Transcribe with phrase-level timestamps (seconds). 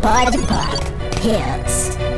[0.00, 0.78] Pode Pop
[1.20, 2.11] Pills.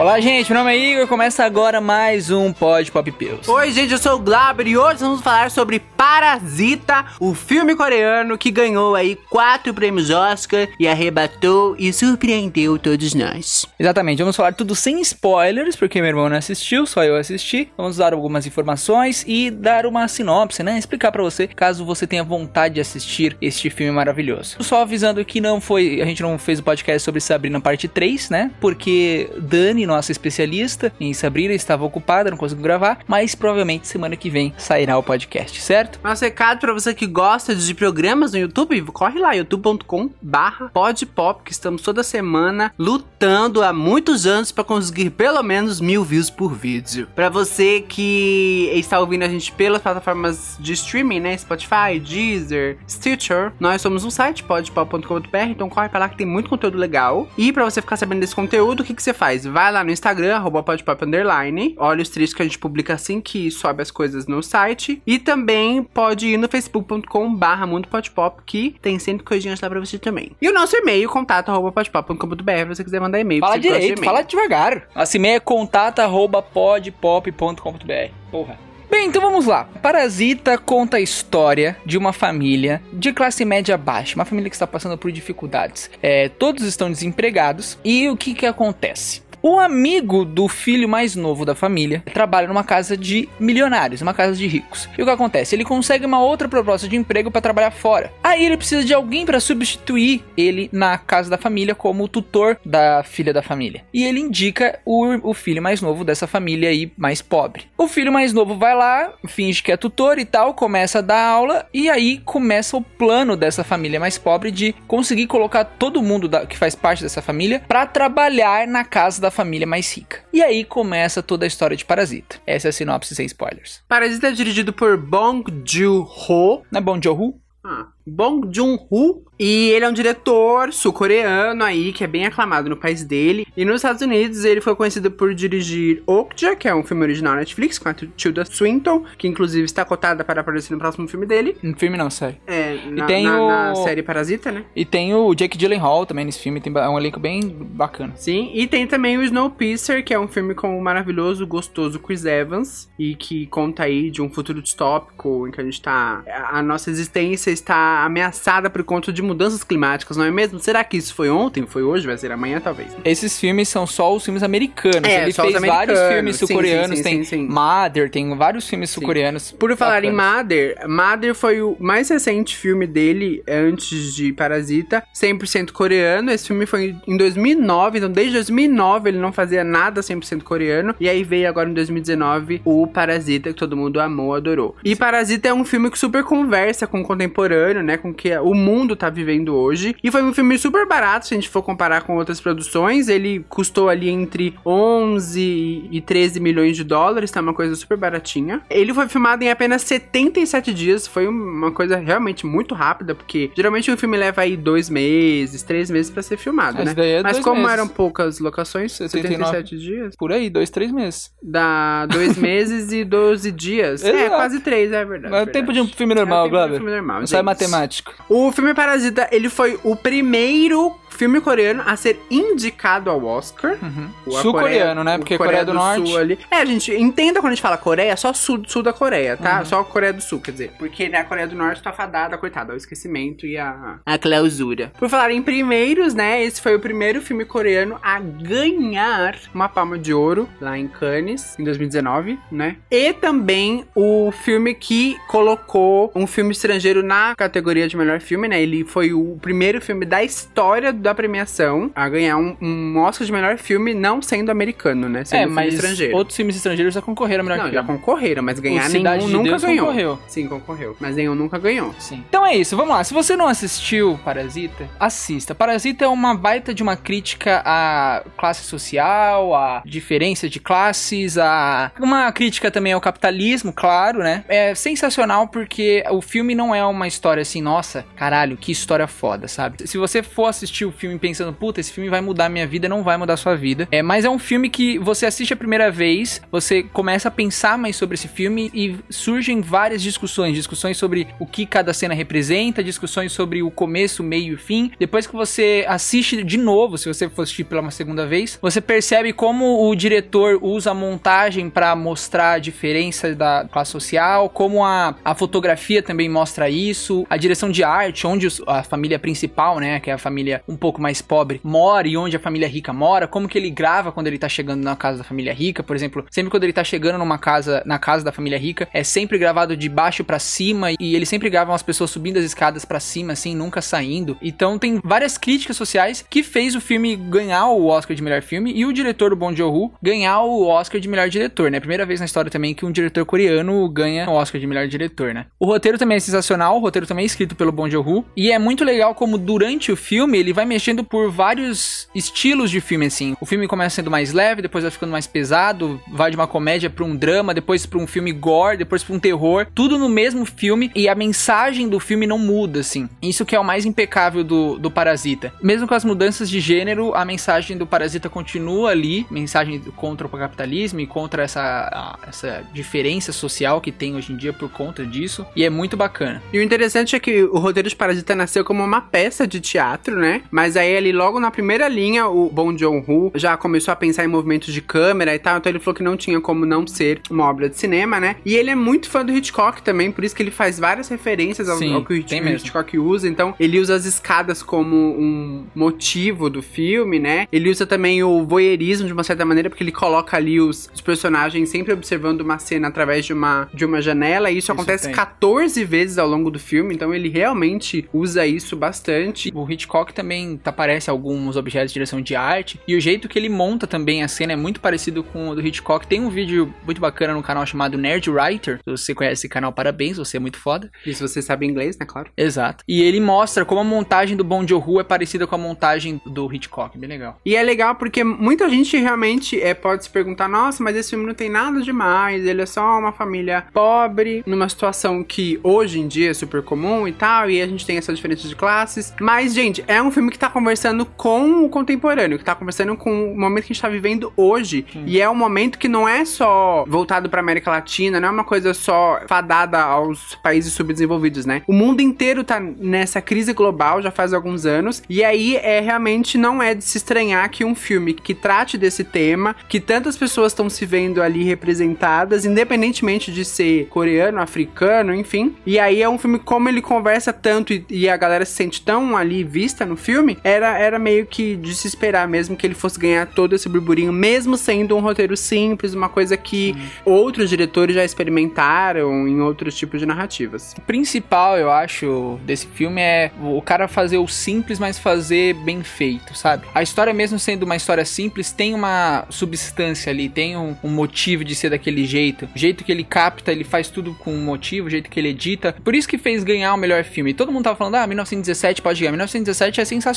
[0.00, 1.06] Olá, gente, meu nome é Igor.
[1.06, 3.50] Começa agora mais um Pod Pop Pills.
[3.50, 8.38] Oi, gente, eu sou o Glaber e hoje vamos falar sobre Parasita, o filme coreano
[8.38, 13.66] que ganhou aí quatro prêmios Oscar e arrebatou e surpreendeu todos nós.
[13.78, 17.70] Exatamente, vamos falar tudo sem spoilers, porque meu irmão não assistiu, só eu assisti.
[17.76, 20.78] Vamos dar algumas informações e dar uma sinopse, né?
[20.78, 24.56] Explicar pra você, caso você tenha vontade de assistir este filme maravilhoso.
[24.60, 28.30] Só avisando que não foi, a gente não fez o podcast sobre Sabrina parte 3,
[28.30, 28.50] né?
[28.58, 34.30] Porque Dani, nossa especialista em Sabrina, estava ocupada, não conseguiu gravar, mas provavelmente semana que
[34.30, 36.00] vem sairá o podcast, certo?
[36.02, 41.42] Nosso recado pra você que gosta de programas no YouTube, corre lá, youtube.com barra podpop,
[41.44, 46.54] que estamos toda semana lutando há muitos anos pra conseguir pelo menos mil views por
[46.54, 47.08] vídeo.
[47.14, 53.52] Pra você que está ouvindo a gente pelas plataformas de streaming, né, Spotify, Deezer, Stitcher,
[53.58, 57.28] nós somos um site, podpop.com.br, então corre pra lá que tem muito conteúdo legal.
[57.36, 59.44] E pra você ficar sabendo desse conteúdo, o que, que você faz?
[59.44, 63.20] Vai lá no Instagram, arroba podpop underline, olha os trechos que a gente publica assim
[63.20, 65.02] que sobe as coisas no site.
[65.06, 69.80] E também pode ir no facebook.com barra mundo podpop, que tem sempre coisinhas lá pra
[69.80, 70.32] você também.
[70.40, 73.40] E o nosso e-mail, contato arroba podpop.com.br, se você quiser mandar e-mail.
[73.40, 74.04] Fala direito, e-mail.
[74.04, 74.88] fala devagar.
[74.94, 78.12] Nosso e-mail é contato.podpop.com.br.
[78.30, 78.70] Porra.
[78.90, 79.68] Bem, então vamos lá.
[79.80, 84.66] Parasita conta a história de uma família de classe média baixa, uma família que está
[84.66, 85.88] passando por dificuldades.
[86.02, 89.22] É, todos estão desempregados e o que que acontece?
[89.42, 94.36] O amigo do filho mais novo da família trabalha numa casa de milionários, uma casa
[94.36, 94.86] de ricos.
[94.98, 95.54] E o que acontece?
[95.54, 98.12] Ele consegue uma outra proposta de emprego para trabalhar fora.
[98.22, 103.02] Aí ele precisa de alguém para substituir ele na casa da família como tutor da
[103.02, 103.82] filha da família.
[103.94, 107.64] E ele indica o, o filho mais novo dessa família aí mais pobre.
[107.78, 111.24] O filho mais novo vai lá, finge que é tutor e tal, começa a dar
[111.24, 116.28] aula e aí começa o plano dessa família mais pobre de conseguir colocar todo mundo
[116.28, 120.20] da- que faz parte dessa família para trabalhar na casa da família mais rica.
[120.32, 122.36] E aí começa toda a história de Parasita.
[122.46, 123.82] Essa é a sinopse sem spoilers.
[123.88, 126.62] Parasita é dirigido por Bong Joon-ho.
[126.70, 129.24] Não é bom Joe Ah, Bong Joon-ho.
[129.40, 133.46] E ele é um diretor sul-coreano aí, que é bem aclamado no país dele.
[133.56, 137.34] E nos Estados Unidos ele foi conhecido por dirigir Okja, que é um filme original
[137.36, 141.56] Netflix, com a Tilda Swinton, que inclusive está cotada para aparecer no próximo filme dele.
[141.64, 142.36] Um filme não, sério.
[142.46, 144.64] É, na, tem na- o- na série Parasita, né?
[144.76, 148.12] E tem o Jake Gyllenhaal também nesse filme, tem ba- um elenco bem bacana.
[148.16, 152.24] Sim, e tem também o Snowpiercer, que é um filme com o maravilhoso, gostoso Chris
[152.26, 156.22] Evans, e que conta aí de um futuro distópico em que a gente tá.
[156.28, 160.58] A a nossa existência está ameaçada por conta de mudanças climáticas, não é mesmo?
[160.58, 161.66] Será que isso foi ontem?
[161.66, 162.06] Foi hoje?
[162.06, 162.96] Vai ser amanhã, talvez?
[163.04, 165.08] Esses filmes são só os filmes americanos.
[165.08, 167.48] É, Ele fez vários filmes sul-coreanos, tem sim, sim.
[167.48, 169.52] Mother, tem vários filmes sul-coreanos.
[169.52, 170.12] Por falar em.
[170.12, 176.30] Mother, Mother foi o mais recente filme dele antes de Parasita, 100% coreano.
[176.30, 180.94] Esse filme foi em 2009, então desde 2009 ele não fazia nada 100% coreano.
[180.98, 184.76] E aí veio agora em 2019 o Parasita, que todo mundo amou, adorou.
[184.84, 188.36] E Parasita é um filme que super conversa com o contemporâneo, né, com o que
[188.38, 189.94] o mundo tá vivendo hoje.
[190.02, 193.08] E foi um filme super barato, se a gente for comparar com outras produções.
[193.08, 198.62] Ele custou ali entre 11 e 13 milhões de dólares, tá uma coisa super baratinha.
[198.70, 203.90] Ele foi filmado em apenas 77 dias, foi uma coisa realmente muito rápida, porque geralmente
[203.90, 207.18] um filme leva aí dois meses, três meses pra ser filmado, Mas né?
[207.18, 207.72] é Mas como meses.
[207.72, 209.44] eram poucas locações, 79.
[209.50, 211.30] 77 dias, Por aí, dois, três meses.
[211.42, 214.04] dá dois meses e 12 dias.
[214.04, 215.34] É, quase três, é verdade.
[215.34, 215.52] É o verdade.
[215.52, 216.76] tempo de um filme É o normal, tempo de um Glauber.
[216.76, 218.12] filme normal, Não sai matemático.
[218.28, 223.72] O filme Parasita, ele foi o primeiro filme coreano a ser indicado ao Oscar.
[223.82, 225.18] A Sul-coreano, Coreia- né?
[225.18, 226.38] Porque Coreia do Norte- Sul ali.
[226.50, 229.42] É, gente, entenda quando a gente fala Coreia, só sul, sul da Coreia, Uhum.
[229.42, 229.64] tá?
[229.64, 230.72] Só a Coreia do Sul, quer dizer.
[230.78, 234.92] Porque né, a Coreia do Norte tá fadada, coitada, ao esquecimento e a, a clausura.
[234.98, 236.42] Por falar em primeiros, né?
[236.42, 241.58] Esse foi o primeiro filme coreano a ganhar uma palma de ouro lá em Cannes,
[241.58, 242.76] em 2019, né?
[242.90, 248.60] E também o filme que colocou um filme estrangeiro na categoria de melhor filme, né?
[248.62, 253.32] Ele foi o primeiro filme da história da premiação a ganhar um, um Oscar de
[253.32, 255.24] melhor filme, não sendo americano, né?
[255.24, 256.16] Sendo É, filme mas estrangeiro.
[256.16, 257.98] outros filmes estrangeiros já concorreram melhor Não, já filme.
[257.98, 259.86] concorreram, mas ganhar O nenhum de nunca Deus ganhou.
[259.86, 260.18] concorreu.
[260.28, 260.96] Sim, concorreu.
[261.00, 261.94] Mas nenhum nunca ganhou.
[261.98, 262.24] Sim.
[262.28, 263.02] Então é isso, vamos lá.
[263.04, 265.54] Se você não assistiu Parasita, assista.
[265.54, 271.90] Parasita é uma baita de uma crítica à classe social, à diferença de classes, a
[272.00, 274.44] uma crítica também ao capitalismo, claro, né?
[274.48, 279.48] É sensacional porque o filme não é uma história assim, nossa, caralho, que história foda,
[279.48, 279.86] sabe?
[279.88, 283.02] Se você for assistir o filme pensando, puta, esse filme vai mudar minha vida, não
[283.02, 283.88] vai mudar sua vida.
[283.90, 287.78] É, mas é um filme que você assiste a primeira vez, você começa a pensar
[287.78, 292.84] mais sobre esse filme e surgem várias discussões, discussões sobre o que cada cena representa,
[292.84, 294.92] discussões sobre o começo, meio e fim.
[294.98, 298.80] Depois que você assiste de novo, se você for assistir pela uma segunda vez, você
[298.80, 304.84] percebe como o diretor usa a montagem para mostrar a diferença da classe social, como
[304.84, 310.00] a, a fotografia também mostra isso, a direção de arte, onde a família principal, né,
[310.00, 313.28] que é a família um pouco mais pobre, mora e onde a família rica mora,
[313.28, 316.24] como que ele grava quando ele tá chegando na casa da família rica, por exemplo,
[316.30, 319.76] sempre quando ele tá chegando numa casa, na casa da família rica, é sempre gravado
[319.76, 323.34] de baixo para cima e ele sempre grava as pessoas subindo as escadas para cima
[323.34, 324.36] assim, nunca saindo.
[324.42, 328.72] Então tem várias críticas sociais que fez o filme ganhar o Oscar de melhor filme
[328.74, 331.78] e o diretor, o Bong Joon-ho, ganhar o Oscar de melhor diretor, né?
[331.78, 335.34] Primeira vez na história também que um diretor coreano ganha o Oscar de melhor diretor,
[335.34, 335.46] né?
[335.58, 338.58] O roteiro também é sensacional, o roteiro também é escrito pelo Bong Joon-ho e é
[338.58, 343.36] muito legal como durante o filme ele vai mexendo por vários estilos de filme assim.
[343.40, 346.88] O filme começa sendo mais leve, depois vai ficando mais pesado, vai de uma comédia
[346.88, 350.44] para um drama, depois para um filme gore, depois para um terror, tudo no mesmo
[350.46, 353.08] filme e a mensagem do filme não muda assim.
[353.20, 355.52] Isso que é o mais impecável do, do Parasita.
[355.60, 360.30] Mesmo com as mudanças de gênero, a mensagem do Parasita continua ali, mensagem contra o
[360.30, 365.44] capitalismo e contra essa, essa diferença social que tem hoje em dia por conta disso,
[365.56, 366.40] e é muito bacana.
[366.52, 370.18] E o interessante é que o roteiro de Parasita nasceu como uma peça de teatro,
[370.18, 370.42] né?
[370.50, 374.28] Mas aí ali logo na primeira linha, o Bong Joon-ho já começou a pensar em
[374.28, 377.44] movimentos de câmera e tal, então ele falou que não tinha como não ser uma
[377.48, 378.36] obra de cinema, né?
[378.44, 381.68] E ele é muito fã do Hitchcock também, por isso que ele faz várias referências
[381.68, 386.50] ao, Sim, ao que o Hitchcock usa, então ele usa as escadas como um motivo
[386.50, 387.46] do filme, né?
[387.52, 391.00] Ele usa também o voyeurismo de uma certa maneira, porque ele coloca ali os, os
[391.00, 395.04] personagens sempre observando uma cena através de uma, de uma janela, e isso, Isso acontece
[395.06, 395.14] tem.
[395.14, 399.50] 14 vezes ao longo do filme, então ele realmente usa isso bastante.
[399.54, 403.48] O Hitchcock também aparece alguns objetos de direção de arte e o jeito que ele
[403.48, 406.06] monta também a cena é muito parecido com o do Hitchcock.
[406.06, 408.78] Tem um vídeo muito bacana no canal chamado Nerd Writer.
[408.84, 410.90] Se você conhece esse canal, parabéns, você é muito foda.
[411.06, 412.30] E se você sabe inglês, né, claro.
[412.36, 412.84] Exato.
[412.86, 416.52] E ele mostra como a montagem do Bong Joon-ho é parecida com a montagem do
[416.52, 417.38] Hitchcock, bem legal.
[417.44, 421.26] E é legal porque muita gente realmente é, pode se perguntar: nossa, mas esse filme
[421.26, 426.08] não tem nada demais, ele é só uma família pobre, numa situação que hoje em
[426.08, 429.14] dia é super comum e tal, e a gente tem essa diferença de classes.
[429.20, 433.32] Mas, gente, é um filme que tá conversando com o contemporâneo, que tá conversando com
[433.32, 434.86] o momento que a gente tá vivendo hoje.
[435.06, 438.44] E é um momento que não é só voltado pra América Latina, não é uma
[438.44, 441.62] coisa só fadada aos países subdesenvolvidos, né?
[441.66, 446.38] O mundo inteiro tá nessa crise global já faz alguns anos, e aí é realmente
[446.38, 450.52] não é de se estranhar que um filme que trate desse tema, que tantas pessoas
[450.52, 455.54] estão se vendo ali representadas, independentemente de ser coreano, africano, enfim.
[455.66, 458.82] E aí é um filme como ele conversa tanto e, e a galera se sente
[458.82, 462.74] tão ali vista no filme, era, era meio que de se esperar mesmo que ele
[462.74, 466.74] fosse ganhar todo esse burburinho, mesmo sendo um roteiro simples, uma coisa que
[467.04, 470.74] outros diretores já experimentaram em outros tipos de narrativas.
[470.78, 475.82] O principal, eu acho, desse filme é o cara fazer o simples, mas fazer bem
[475.82, 476.66] feito, sabe?
[476.74, 481.44] A história, mesmo sendo uma história simples, tem uma substância ali, tem um, um motivo
[481.44, 482.48] de ser daquele jeito.
[482.54, 485.28] O jeito que ele capta, ele faz tudo com um motivo, o jeito que ele
[485.28, 485.74] edita.
[485.84, 487.34] Por isso que fez ganhar o melhor filme.
[487.34, 489.12] Todo mundo tava falando, ah, 1917 pode ganhar.
[489.12, 490.09] 1917 é sensacional,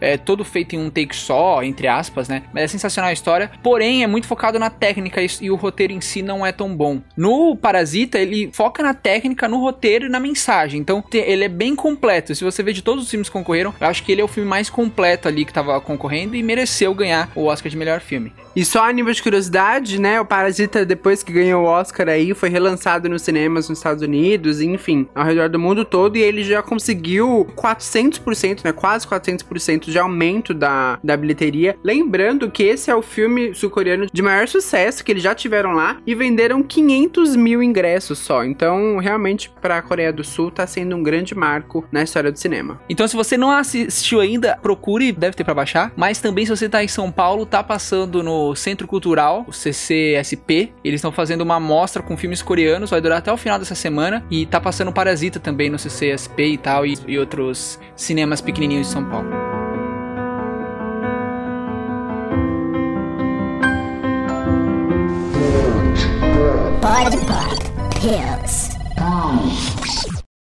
[0.00, 2.42] é todo feito em um take só, entre aspas, né?
[2.52, 3.50] Mas é sensacional a história.
[3.62, 6.74] Porém, é muito focado na técnica e, e o roteiro em si não é tão
[6.74, 7.00] bom.
[7.16, 10.80] No Parasita, ele foca na técnica, no roteiro e na mensagem.
[10.80, 12.34] Então, te- ele é bem completo.
[12.34, 14.28] Se você vê de todos os filmes que concorreram, eu acho que ele é o
[14.28, 18.32] filme mais completo ali que tava concorrendo e mereceu ganhar o Oscar de melhor filme.
[18.56, 20.18] E só a nível de curiosidade, né?
[20.18, 24.62] O Parasita, depois que ganhou o Oscar aí, foi relançado nos cinemas nos Estados Unidos,
[24.62, 28.72] enfim, ao redor do mundo todo, e ele já conseguiu 400%, né?
[28.72, 31.76] Quase 400% de aumento da, da bilheteria.
[31.84, 35.98] Lembrando que esse é o filme sul-coreano de maior sucesso que eles já tiveram lá
[36.06, 38.42] e venderam 500 mil ingressos só.
[38.42, 42.80] Então, realmente, pra Coreia do Sul, tá sendo um grande marco na história do cinema.
[42.88, 45.92] Então, se você não assistiu ainda, procure, deve ter pra baixar.
[45.94, 50.72] Mas também, se você tá em São Paulo, tá passando no Centro Cultural, o CCSP.
[50.84, 54.24] Eles estão fazendo uma mostra com filmes coreanos, vai durar até o final dessa semana.
[54.30, 58.92] E tá passando Parasita também no CCSP e tal, e, e outros cinemas pequenininhos de
[58.92, 59.28] São Paulo.
[66.80, 68.76] Pod Pop Hills.